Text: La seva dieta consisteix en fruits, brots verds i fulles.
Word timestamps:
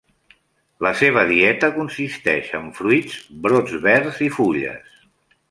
La 0.85 0.91
seva 1.01 1.25
dieta 1.31 1.69
consisteix 1.75 2.49
en 2.61 2.65
fruits, 2.79 3.19
brots 3.45 3.77
verds 3.85 4.21
i 4.31 4.33
fulles. 4.41 4.99